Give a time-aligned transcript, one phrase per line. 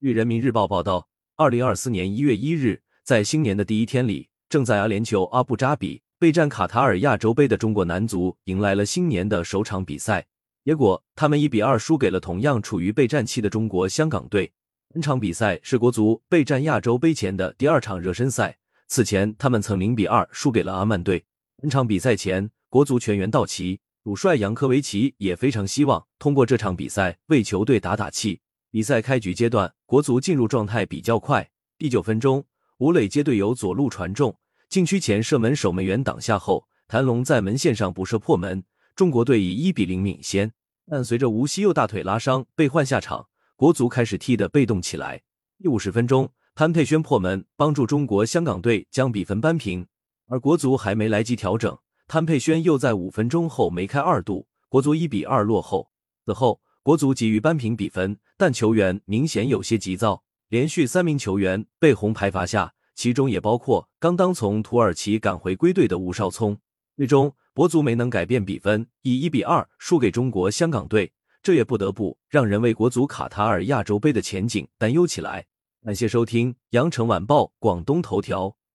[0.00, 1.06] 据人民日报报道，
[1.36, 10.26] 二零二四年一月一日，在新年的第一天里，正在阿联酋阿布扎比备战卡塔尔亚洲杯的中国男足迎来了新年的首场比赛。
[10.64, 14.50] 结果，他们一比二输给了同样处于备战期的中国香港队。
[14.88, 18.56] 本场比赛是国足备战亚洲杯前的第二场热身赛。
[18.88, 21.22] 此前，他们曾零比二输给了阿曼队。
[21.58, 28.40] 本场比赛前，国足全员到齐，主帅扬科维奇也非常希望通过这场比赛为球队打打气。
[28.72, 31.50] 比赛开局阶段，国足进入状态比较快。
[31.76, 32.44] 第九分钟，
[32.78, 34.36] 吴磊接队友左路传中，
[34.68, 38.62] 禁区前射门守门员挡下后，谭龙在门线上补射破门。
[38.94, 40.52] 中国队以一比零领先，
[40.86, 45.20] 但随着吴曦右大腿拉伤被换下场，国足开始踢得被动起来。
[45.58, 49.84] 第五十分钟，潘佩轩破门帮助中国香港队将比分扳平，
[50.28, 55.90] 而国足还没来及调整，潘佩轩又在五分钟后梅开二度，国足一比二落后。
[56.24, 66.58] 此后，国足急于扳平比分，但球员明显有些急躁，连续三名球员被红牌罚下，其中也包括刚刚从土耳其赶回归队的吴少聪。
[66.96, 75.44] 最终，国足没能改变比分，以一比二输给中国香港队，这也不得不让人为国足卡塔尔亚洲杯的前景担忧起来。
[75.84, 78.56] 感谢收听羊城晚报广东头条。